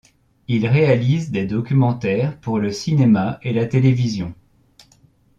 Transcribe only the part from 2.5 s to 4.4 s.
le cinéma et la télévision.